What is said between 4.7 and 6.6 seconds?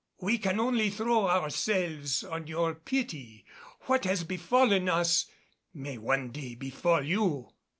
us may one day